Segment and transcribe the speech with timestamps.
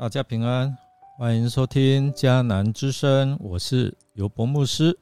[0.00, 0.74] 大家平安，
[1.18, 4.98] 欢迎收听迦南之声，我是尤博牧师。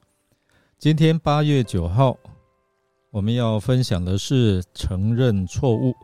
[0.77, 2.19] 今天八月九号，
[3.13, 5.95] 我们要分享的是承认错误。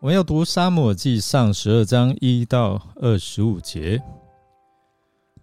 [0.00, 4.02] 我们要读《沙漠记上》十二章一到二十五节。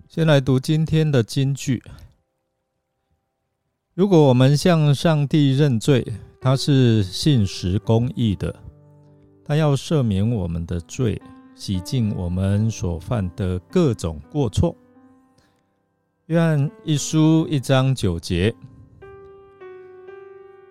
[0.07, 1.83] 先来读今天的金句：
[3.93, 6.03] 如果我们向上帝认罪，
[6.41, 8.55] 他是信实公义的，
[9.45, 11.21] 他要赦免我们的罪。
[11.55, 14.75] 洗净我们所犯的各种过错。
[16.27, 18.53] 愿一书一章九节，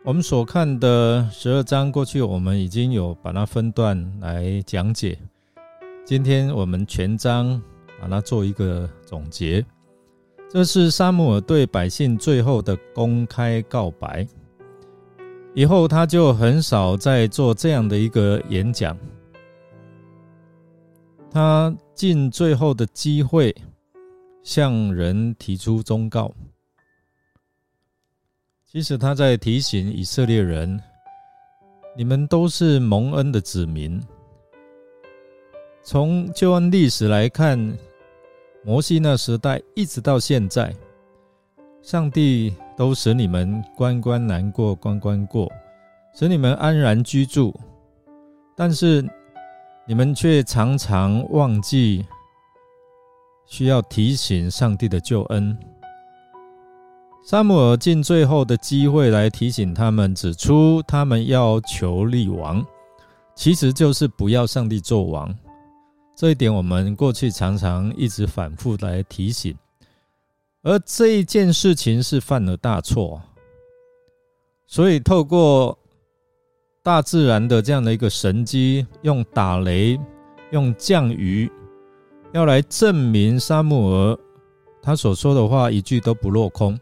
[0.02, 5.18] 我们所看的十二章，过去我们已经有把它分段来讲解。
[6.05, 7.62] 今天我们全章
[8.00, 9.64] 把它做一个总结。
[10.50, 14.27] 这是沙姆尔对百姓最后的公开告白，
[15.55, 18.96] 以后他就很少再做这样的一个演讲。
[21.34, 23.56] 他尽最后的机会
[24.42, 26.30] 向人提出忠告，
[28.66, 30.78] 其实他在提醒以色列人：
[31.97, 33.98] 你们都是蒙恩的子民。
[35.83, 37.58] 从旧恩历史来看，
[38.62, 40.70] 摩西那时代一直到现在，
[41.80, 45.50] 上帝都使你们关关难过关关过，
[46.14, 47.58] 使你们安然居住，
[48.55, 49.02] 但是。
[49.84, 52.06] 你们却常常忘记
[53.44, 55.58] 需要提醒上帝的救恩。
[57.24, 62.64] 沙姆尔尽最后的机会来提醒他们，指出他们要求立王，
[63.34, 65.36] 其实就是不要上帝做王。
[66.17, 69.56] 这一点我们过去常常一直反复来提醒，
[70.62, 73.20] 而这一件事情是犯了大错，
[74.68, 75.77] 所以透过。
[76.85, 79.97] 大自然的这样的一个神机，用打雷，
[80.51, 81.48] 用降雨，
[82.33, 84.19] 要来证明沙姆尔
[84.83, 86.77] 他所说的话一句都不落空。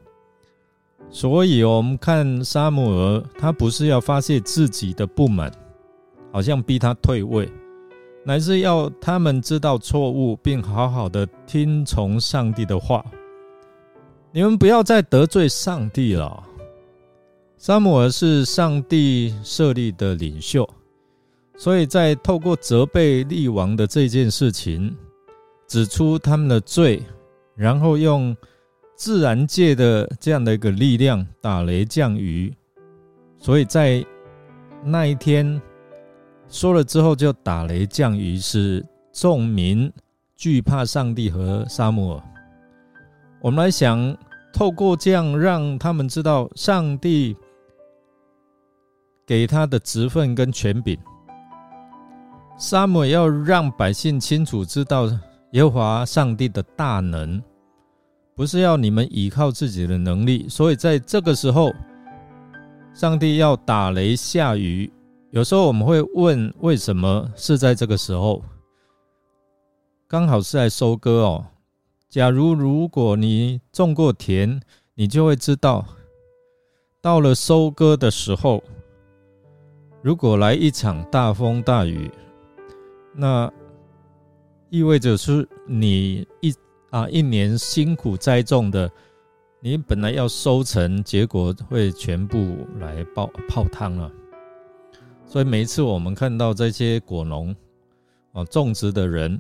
[1.11, 5.53] 所以，我们看沙姆尔，他不是要发泄自己的不满，
[6.32, 7.47] 好像逼他退位，
[8.25, 13.05] 乃是要他们知道错误，并好好的听从上帝的话。
[14.32, 16.43] 你们不要再得罪上帝了。
[17.60, 20.66] 沙姆尔是上帝设立的领袖，
[21.59, 24.97] 所以在透过责备立王的这件事情，
[25.69, 27.03] 指出他们的罪，
[27.54, 28.34] 然后用
[28.97, 32.50] 自然界的这样的一个力量打雷降雨，
[33.38, 34.03] 所以在
[34.82, 35.60] 那一天
[36.49, 38.82] 说了之后就打雷降雨，使
[39.12, 39.93] 众民
[40.34, 42.22] 惧怕上帝和沙姆尔。
[43.43, 44.16] 我们来想，
[44.50, 47.37] 透过这样让他们知道上帝。
[49.30, 50.98] 给他的职分跟权柄，
[52.58, 55.08] 沙姆要让百姓清楚知道
[55.52, 57.40] 耶和华上帝的大能，
[58.34, 60.48] 不是要你们依靠自己的能力。
[60.48, 61.72] 所以在这个时候，
[62.92, 64.92] 上帝要打雷下雨。
[65.30, 68.42] 有时候我们会问，为什么是在这个时候？
[70.08, 71.46] 刚好是在收割哦。
[72.08, 74.60] 假如如果你种过田，
[74.96, 75.86] 你就会知道，
[77.00, 78.60] 到了收割的时候。
[80.03, 82.11] 如果来一场大风大雨，
[83.15, 83.53] 那
[84.71, 86.55] 意味着是你一
[86.88, 88.91] 啊一年辛苦栽种的，
[89.61, 94.11] 你本来要收成，结果会全部来泡泡汤了。
[95.27, 97.55] 所以每一次我们看到这些果农
[98.32, 99.38] 啊种植的人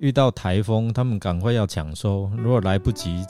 [0.00, 3.22] 遇到台风，他们赶快要抢收，如果来不及，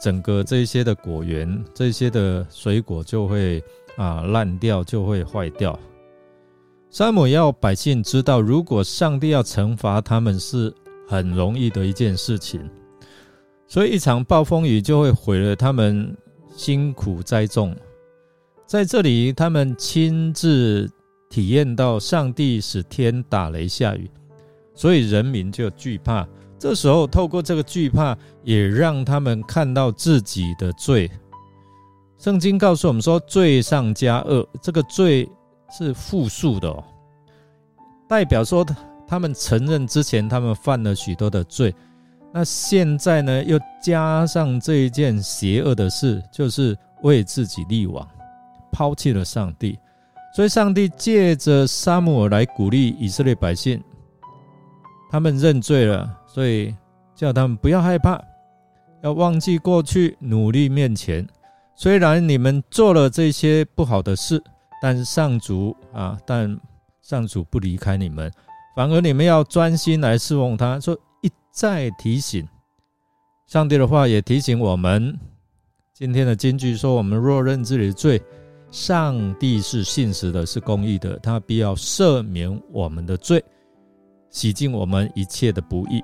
[0.00, 3.60] 整个这些的果园、这些的水果就会
[3.96, 5.76] 啊烂掉，就会坏掉。
[6.94, 10.72] 山姆要百姓知道，如果上帝要惩罚他们，是
[11.08, 12.70] 很容易的一件事情。
[13.66, 16.16] 所以一场暴风雨就会毁了他们
[16.54, 17.74] 辛苦栽种。
[18.64, 20.88] 在这里，他们亲自
[21.28, 24.08] 体验到上帝使天打雷下雨，
[24.72, 26.24] 所以人民就惧怕。
[26.60, 31.10] 这时候，透过这个惧怕，也让他们看到自己的罪。
[32.20, 35.28] 圣经告诉我们说：“罪上加恶。”这个罪。
[35.76, 36.84] 是复数的哦，
[38.08, 38.64] 代表说
[39.08, 41.74] 他们承认之前他们犯了许多的罪，
[42.32, 48.06] 那现在呢又加上这一件邪恶的事，就是为自己立王，
[48.70, 49.76] 抛弃了上帝。
[50.32, 53.82] 所以上帝借着沙姆尔来鼓励以色列百姓，
[55.10, 56.72] 他们认罪了，所以
[57.16, 58.22] 叫他们不要害怕，
[59.02, 61.26] 要忘记过去，努力面前。
[61.74, 64.40] 虽然你们做了这些不好的事。
[64.80, 66.58] 但是上主啊，但
[67.02, 68.30] 上主不离开你们，
[68.74, 70.78] 反而你们要专心来侍奉他。
[70.80, 72.46] 说一再提醒，
[73.46, 75.18] 上帝的话也提醒我们。
[75.92, 78.20] 今天的金句说：“我们若认自己的罪，
[78.70, 83.42] 上帝是信实的，是公义的，他必要赦免我们的罪，
[84.28, 86.02] 洗净我们一切的不义。”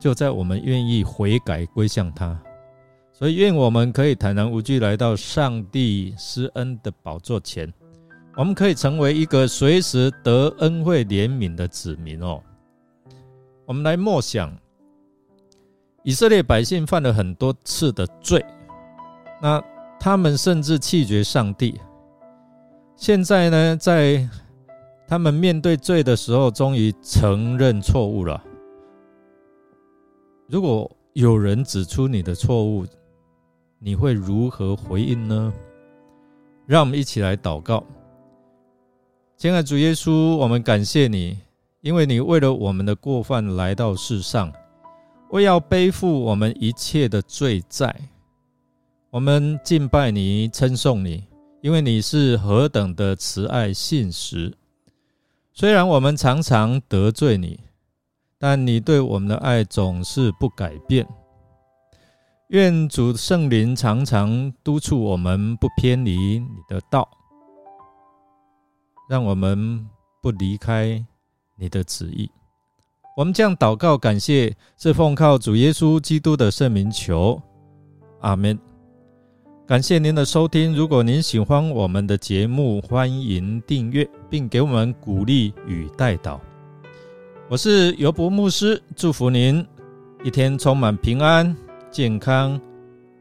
[0.00, 2.36] 就在我们愿意悔改归向他，
[3.12, 7.72] 所以愿我们可以坦然无惧来到上帝施恩的宝座前，
[8.36, 12.42] 我们可以成为一个随时得恩惠怜悯的子民哦。
[13.64, 14.52] 我们来默想。
[16.04, 18.44] 以色列百姓犯了很多次的罪，
[19.40, 19.62] 那
[20.00, 21.80] 他们甚至弃绝上帝。
[22.96, 24.28] 现在呢，在
[25.06, 28.42] 他们面对罪的时候，终于承认错误了。
[30.48, 32.84] 如果有人指出你的错误，
[33.84, 35.52] 你会如何回应呢？
[36.66, 37.82] 让我们一起来祷告。
[39.36, 41.36] 亲爱主耶稣，我们感谢你，
[41.80, 44.52] 因为你为了我们的过犯来到世上。
[45.28, 47.92] 我要背负我们一切的罪债，
[49.10, 51.24] 我们敬拜你，称颂你，
[51.60, 54.56] 因为你是何等的慈爱信实。
[55.52, 57.58] 虽然我们常常得罪你，
[58.38, 61.04] 但你对我们的爱总是不改变。
[62.52, 67.08] 愿主圣灵常常督促我们，不偏离你的道，
[69.08, 69.88] 让我们
[70.20, 71.02] 不离开
[71.56, 72.30] 你的旨意。
[73.16, 77.40] 我们将祷告，感谢是奉靠主耶稣基督的圣名求，
[78.20, 78.58] 阿门。
[79.66, 86.38] 感谢您的收听，如果您喜欢我们的节目，欢迎订阅并给我们鼓励与带导。
[87.48, 89.66] 我是尤伯牧师，祝福您
[90.22, 91.56] 一天充满平安、
[91.92, 92.58] 健康、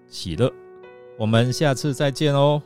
[0.07, 0.49] 喜乐。
[1.17, 2.63] 我们下次再见哦。